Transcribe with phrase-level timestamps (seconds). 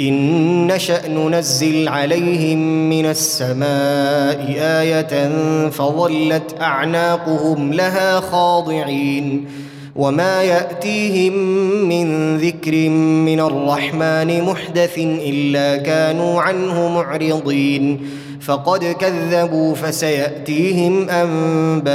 [0.00, 5.28] إن نشأ ننزل عليهم من السماء آية
[5.68, 9.46] فظلت أعناقهم لها خاضعين
[9.96, 11.32] وما يأتيهم
[11.88, 12.88] من ذكر
[13.28, 18.00] من الرحمن محدث إلا كانوا عنه معرضين
[18.40, 21.92] فقد كذبوا فسيأتيهم أنباء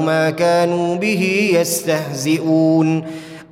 [0.00, 3.04] ما كانوا به يستهزئون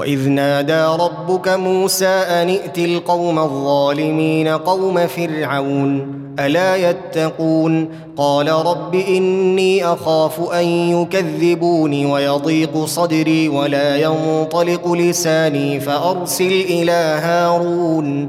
[0.00, 9.84] واذ نادى ربك موسى ان ائت القوم الظالمين قوم فرعون الا يتقون قال رب اني
[9.84, 18.28] اخاف ان يكذبوني ويضيق صدري ولا ينطلق لساني فارسل إلى هارون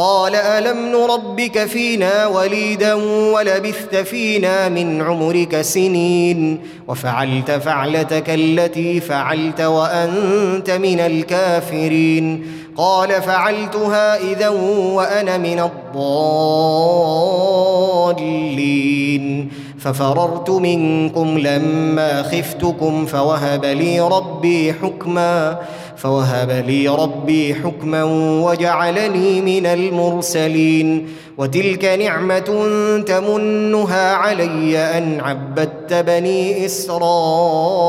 [0.00, 2.94] قال ألم نربك فينا وليدا
[3.34, 14.48] ولبثت فينا من عمرك سنين وفعلت فعلتك التي فعلت وأنت من الكافرين قال فعلتها إذا
[14.48, 15.70] وأنا من
[18.10, 25.58] الضالين ففررت منكم لما خفتكم فوهب لي ربي حكما
[26.02, 28.04] فوهب لي ربي حكما
[28.44, 32.68] وجعلني من المرسلين وتلك نعمة
[33.06, 37.80] تمنها علي أن عبدت بني إسرائيل.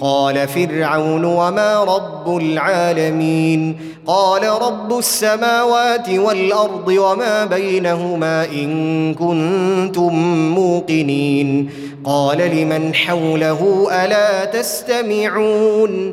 [0.00, 3.76] قال فرعون وما رب العالمين.
[4.06, 10.14] قال رب السماوات والأرض وما بينهما إن كنتم
[10.54, 11.70] موقنين.
[12.04, 16.12] قال لمن حوله ألا تستمعون؟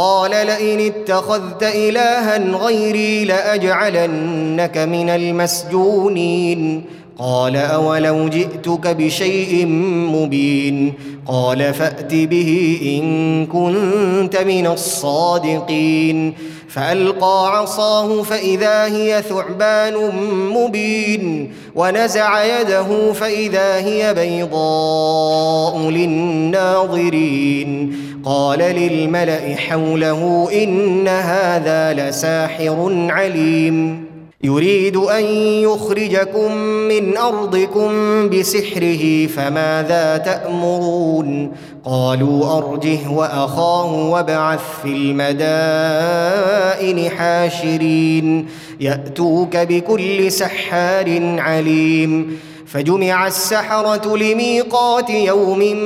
[0.00, 6.84] قال لئن اتخذت الها غيري لأجعلنك من المسجونين.
[7.18, 9.66] قال أولو جئتك بشيء
[10.16, 10.92] مبين.
[11.26, 16.34] قال فأت به إن كنت من الصادقين.
[16.68, 19.94] فألقى عصاه فإذا هي ثعبان
[20.54, 27.70] مبين ونزع يده فإذا هي بيضاء للناظرين.
[28.24, 34.04] قال للملأ حوله إن هذا لساحر عليم.
[34.44, 35.24] يريد أن
[35.64, 36.52] يخرجكم
[36.88, 37.90] من أرضكم
[38.28, 41.52] بسحره فماذا تأمرون؟
[41.84, 45.90] قالوا أرجه وأخاه وابعث في المدائن
[47.10, 48.46] حاشرين.
[48.80, 52.38] يأتوك بكل سحار عليم.
[52.72, 55.76] فجمع السحرة لميقات يوم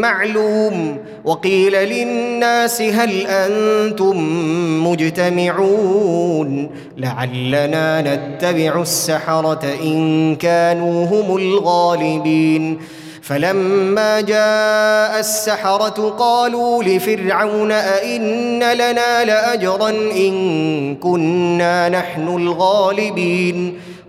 [0.00, 4.16] معلوم وقيل للناس هل أنتم
[4.86, 12.80] مجتمعون لعلنا نتبع السحرة إن كانوا هم الغالبين
[13.22, 23.89] فلما جاء السحرة قالوا لفرعون أئن لنا لأجرا إن كنا نحن الغالبين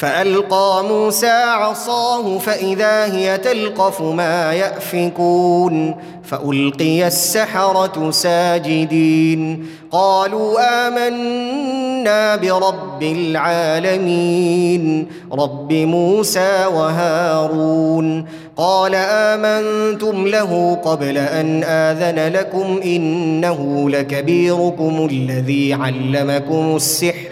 [0.00, 5.94] فألقى موسى عصاه فإذا هي تلقف ما يأفكون
[6.24, 10.58] فألقي السحرة ساجدين قالوا
[10.88, 18.24] آمنا برب العالمين رب موسى وهارون
[18.56, 27.29] قال آمنتم له قبل أن آذن لكم إنه لكبيركم الذي علمكم السحر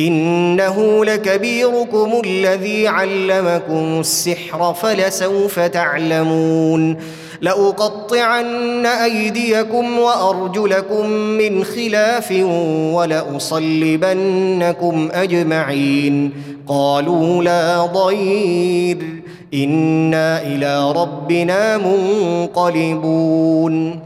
[0.00, 6.96] إنه لكبيركم الذي علمكم السحر فلسوف تعلمون.
[7.40, 12.32] لأقطعن أيديكم وأرجلكم من خلاف
[12.92, 16.32] ولأصلبنكم أجمعين.
[16.68, 18.98] قالوا لا ضير
[19.54, 21.78] إنا إلى ربنا
[22.46, 24.05] منقلبون.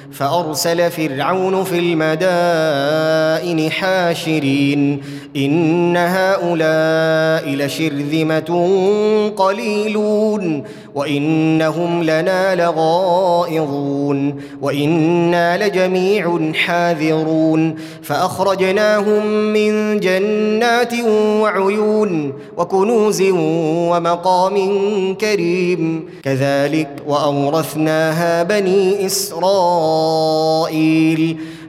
[0.11, 5.01] فأرسل فرعون في المدائن حاشرين
[5.35, 8.69] إن هؤلاء لشرذمة
[9.37, 10.63] قليلون
[10.95, 20.93] وإنهم لنا لغائظون وإنا لجميع حاذرون فأخرجناهم من جنات
[21.41, 23.21] وعيون وكنوز
[23.91, 24.55] ومقام
[25.15, 30.51] كريم كذلك وأورثناها بني إسرائيل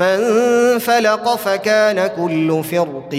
[0.00, 3.10] فانفلق فكان كل فرق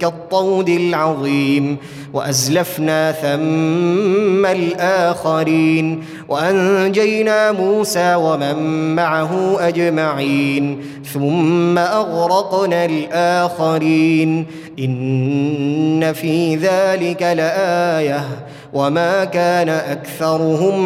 [0.00, 1.76] كالطود العظيم
[2.12, 8.56] وأزلفنا ثم الآخرين وأنجينا موسى ومن
[8.94, 10.84] معه أجمعين
[11.14, 14.46] ثم أغرقنا الآخرين
[14.78, 18.24] إن في ذلك لآية
[18.72, 20.80] وما كان اكثرهم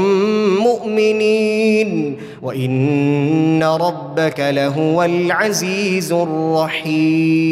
[0.58, 7.46] مؤمنين وان ربك لهو العزيز الرحيم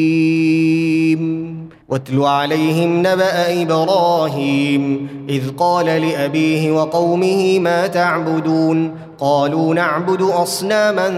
[1.89, 11.11] واتل عليهم نبا إبراهيم اذ قال لابيه وقومه ما تعبدون قالوا نعبد اصناما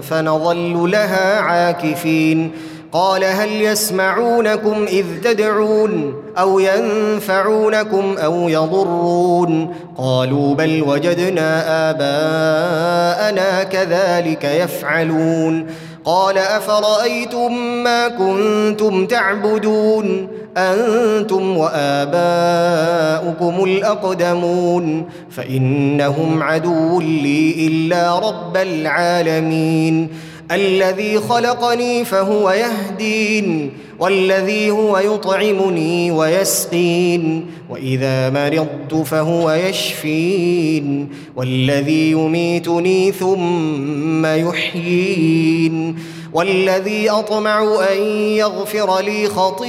[0.00, 2.50] فنظل لها عاكفين
[2.92, 15.66] قال هل يسمعونكم إذ تدعون أو ينفعونكم أو يضرون قالوا بل وجدنا آباءنا كذلك يفعلون
[16.04, 17.52] قال أفرأيتم
[17.84, 30.08] ما كنتم تعبدون أنتم وآباؤكم الأقدمون فإنهم عدو لي إلا رب العالمين
[30.52, 44.26] الذي خلقني فهو يهدين والذي هو يطعمني ويسقين وإذا مرضت فهو يشفين والذي يميتني ثم
[44.26, 45.96] يحيين.
[46.36, 47.62] والذي أطمع
[47.92, 48.02] أن
[48.36, 49.66] يغفر لي خطيئتي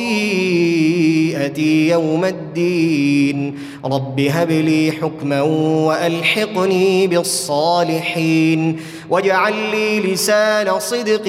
[1.90, 3.60] يوم الدين.
[3.86, 8.80] رب هب لي حكما وألحقني بالصالحين.
[9.10, 11.24] واجعل لي لسان صدق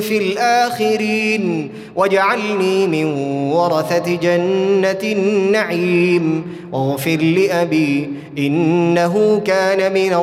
[0.00, 1.70] في الآخرين.
[1.96, 3.04] واجعلني من
[3.52, 6.44] ورثة جنة النعيم.
[6.72, 10.14] واغفر لأبي إنه كان من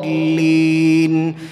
[0.00, 1.51] الضالين.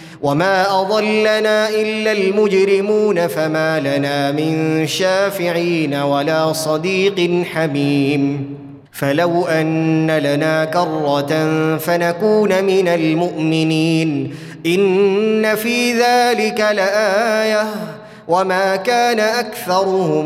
[0.23, 8.55] وما اضلنا الا المجرمون فما لنا من شافعين ولا صديق حميم
[8.91, 14.35] فلو ان لنا كره فنكون من المؤمنين
[14.65, 17.67] ان في ذلك لايه
[18.27, 20.25] وما كان اكثرهم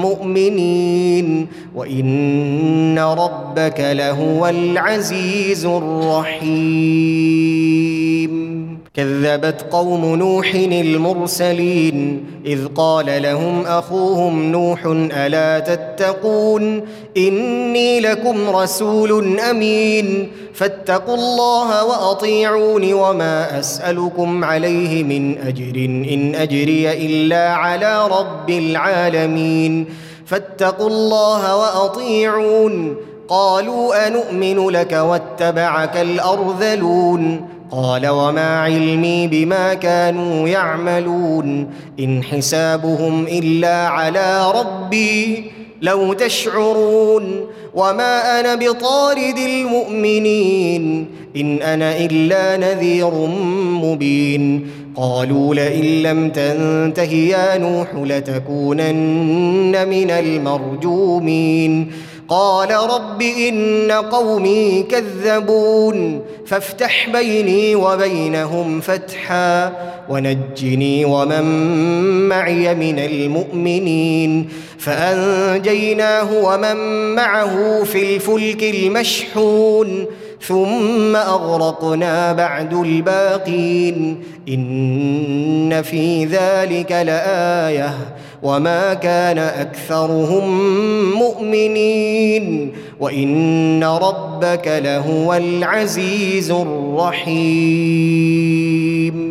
[0.00, 7.59] مؤمنين وان ربك لهو العزيز الرحيم
[9.00, 14.80] كذبت قوم نوح المرسلين إذ قال لهم أخوهم نوح
[15.12, 16.82] ألا تتقون
[17.16, 25.74] إني لكم رسول أمين فاتقوا الله وأطيعون وما أسألكم عليه من أجر
[26.14, 29.86] إن أجري إلا على رب العالمين
[30.26, 32.96] فاتقوا الله وأطيعون
[33.28, 44.52] قالوا انومن لك واتبعك الأرذلون قال وما علمي بما كانوا يعملون إن حسابهم إلا على
[44.54, 45.44] ربي
[45.82, 53.14] لو تشعرون وما أنا بطارد المؤمنين إن أنا إلا نذير
[53.82, 61.92] مبين قالوا لئن لم تنته يا نوح لتكونن من المرجومين
[62.30, 69.72] قال رب إن قومي كذبون فافتح بيني وبينهم فتحا
[70.08, 71.44] ونجني ومن
[72.28, 76.76] معي من المؤمنين فأنجيناه ومن
[77.14, 80.06] معه في الفلك المشحون
[80.40, 84.22] ثم أغرقنا بعد الباقين.
[84.48, 87.94] إن في ذلك لآية.
[88.42, 90.74] وما كان أكثرهم
[91.14, 92.72] مؤمنين.
[93.00, 99.29] وإن ربك لهو العزيز الرحيم.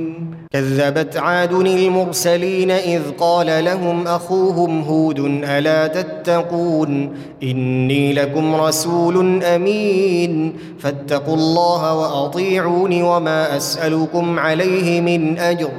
[0.54, 7.14] كذبت عاد المرسلين إذ قال لهم أخوهم هود ألا تتقون؟
[7.44, 10.54] إني لكم رسول أمين.
[10.80, 15.72] فاتقوا الله واطيعون وما أسألكم عليه من أجر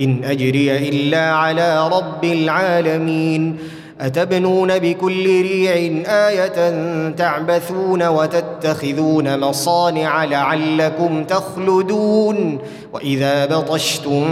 [0.00, 3.58] إن أجري إلا على رب العالمين.
[4.02, 5.74] أتبنون بكل ريع
[6.28, 6.70] آية
[7.10, 12.58] تعبثون وتتخذون مصانع لعلكم تخلدون
[12.92, 14.24] وإذا بطشتم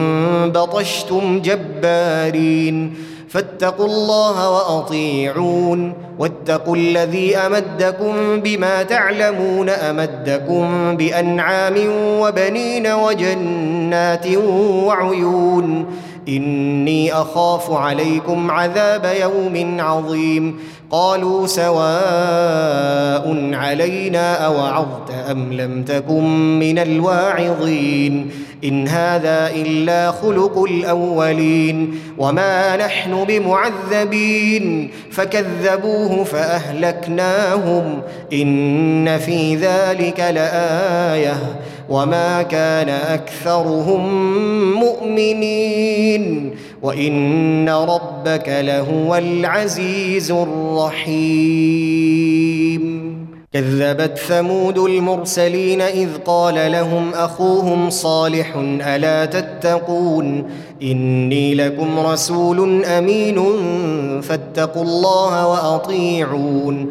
[0.53, 2.95] بطشتم جبارين
[3.29, 11.75] فاتقوا الله وأطيعون واتقوا الذي أمدكم بما تعلمون أمدكم بأنعام
[12.21, 14.27] وبنين وجنات
[14.87, 15.87] وعيون
[16.29, 20.59] إني أخاف عليكم عذاب يوم عظيم.
[20.91, 28.31] قالوا سواء علينا أوعظت أم لم تكن من الواعظين.
[28.65, 31.99] إن هذا إلا خلق الأولين.
[32.19, 34.91] وما نحن بمعذبين.
[35.13, 38.03] فكذبوه فأهلكناهم.
[38.33, 41.37] إن في ذلك لآية.
[41.91, 44.05] وما كان اكثرهم
[44.75, 51.71] مؤمنين وان ربك لهو العزيز الرحيم
[53.53, 60.51] كذبت ثمود المرسلين اذ قال لهم اخوهم صالح الا تتقون
[60.83, 63.41] اني لكم رسول امين
[64.23, 66.91] فاتقوا الله واطيعون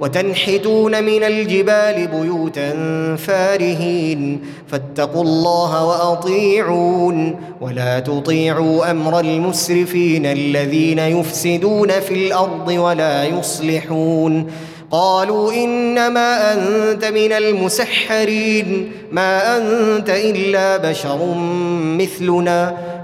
[0.00, 2.72] وتنحتون من الجبال بيوتا
[3.16, 14.46] فارهين فاتقوا الله وأطيعون ولا تطيعوا أمر المسرفين الذين يفسدون في الأرض ولا يصلحون
[14.90, 21.34] قالوا إنما أنت من المسحرين ما أنت إلا بشر
[21.98, 22.76] مثلنا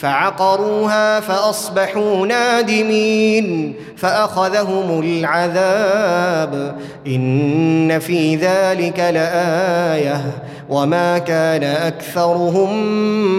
[0.00, 6.76] فعقروها فأصبحوا نادمين فأخذهم العذاب
[7.06, 10.22] إن في ذلك لآية
[10.68, 12.72] وما كان أكثرهم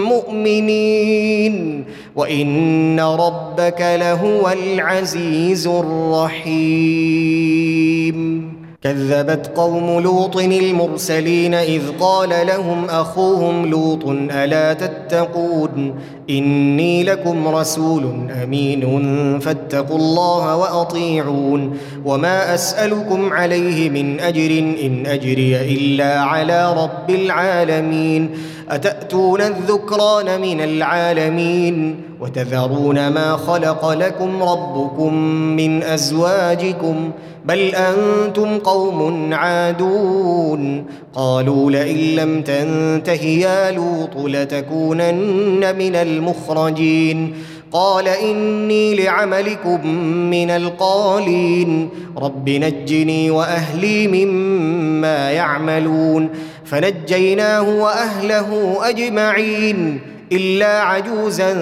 [0.04, 1.84] مؤمنين
[2.16, 7.12] وإن ربك لهو العزيز الرحيم
[8.82, 15.94] كذبت قوم لوط المرسلين إذ قال لهم أخوهم لوط ألا تتقون
[16.30, 26.20] إني لكم رسول أمين فاتقوا الله وأطيعون وما أسألكم عليه من أجر إن أجري إلا
[26.20, 28.30] على رب العالمين
[28.72, 35.14] أتأتون الذكران من العالمين وتذرون ما خلق لكم ربكم
[35.56, 37.10] من أزواجكم
[37.44, 47.34] بل أنتم قوم عادون قالوا لئن لم تنته يا لوط لتكونن من المخرجين
[47.72, 49.86] قال إني لعملكم
[50.30, 51.88] من القالين
[52.18, 56.28] رب نجني وأهلي مما يعملون
[56.72, 60.00] فنجيناه وأهله أجمعين
[60.32, 61.54] إلا عجوزا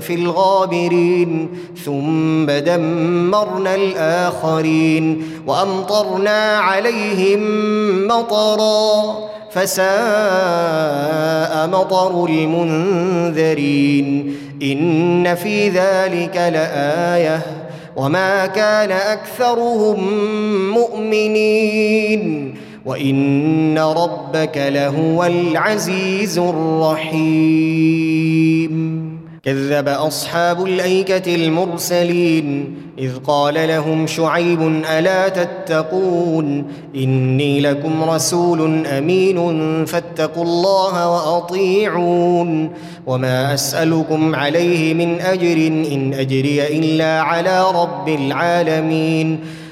[0.00, 1.48] في الغابرين
[1.84, 7.40] ثم دمرنا الآخرين وأمطرنا عليهم
[8.06, 9.18] مطرا
[9.52, 9.82] فساء
[11.68, 14.06] مطر المنذرين.
[14.62, 17.42] إن في ذلك لآية
[17.96, 20.00] وما كان أكثرهم
[20.70, 22.54] مؤمنين.
[22.86, 28.02] وإن ربك لهو العزيز الرحيم.
[29.44, 36.64] كذب أصحاب الأيكة المرسلين إذ قال لهم شعيب ألا تتقون؟
[36.96, 42.70] إني لكم رسول أمين فاتقوا الله وأطيعون.
[43.06, 49.40] وما أسألكم عليه من أجر إن أجري إلا على رب العالمين.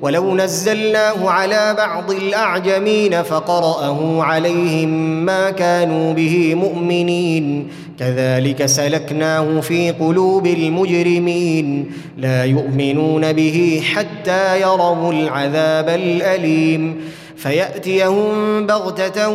[0.00, 4.88] ولو نزلناه على بعض الأعجمين فقرأه عليهم
[5.24, 7.68] ما كانوا به مؤمنين.
[7.98, 11.90] كذلك سلكناه في قلوب المجرمين.
[12.18, 16.96] لا يؤمنون به حتى يروا العذاب الأليم.
[17.44, 19.28] فيأتيهم بغتة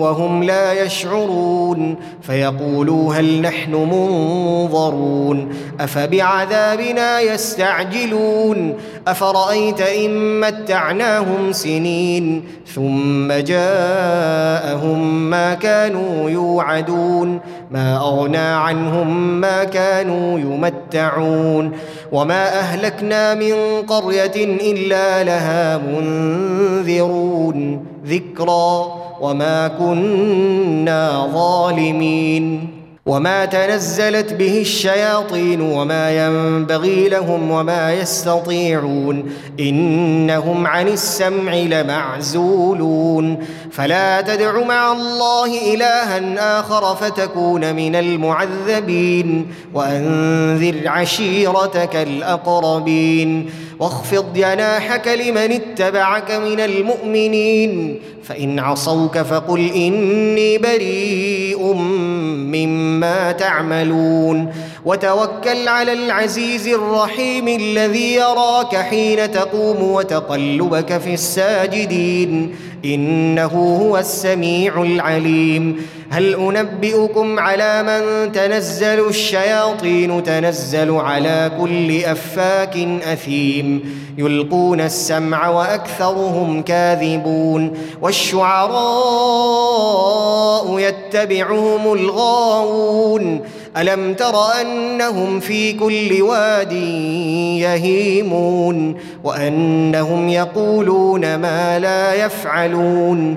[0.00, 5.48] وهم لا يشعرون فيقولوا هل نحن منظرون
[5.80, 8.74] أفبعذابنا يستعجلون
[9.08, 17.40] أفرأيت إن متعناهم سنين ثم جاءهم ما كانوا يوعدون
[17.70, 21.72] ما أغنى عنهم ما كانوا يمتعون
[22.12, 27.56] وما اهلكنا من قريه الا لها منذرون
[28.06, 32.75] ذكرى وما كنا ظالمين
[33.06, 44.64] وما تنزلت به الشياطين وما ينبغي لهم وما يستطيعون انهم عن السمع لمعزولون فلا تدع
[44.64, 56.60] مع الله الها اخر فتكون من المعذبين وانذر عشيرتك الاقربين واخفض جناحك لمن اتبعك من
[56.60, 61.72] المؤمنين فإن عصوك فقل إني بريء
[62.52, 64.52] مما تعملون
[64.84, 75.76] وتوكل على العزيز الرحيم الذي يراك حين تقوم وتقلبك في الساجدين إنه هو السميع العليم
[76.10, 87.72] هل أنبئكم على من تنزل الشياطين تنزل على كل أفاك أثيم يلقون السمع وأكثرهم كاذبون
[88.02, 88.76] والشعراء
[90.78, 93.40] يتبعهم الغاوون
[93.76, 96.72] ألم تر أنهم في كل واد
[97.62, 103.36] يهيمون وأنهم يقولون ما لا يفعلون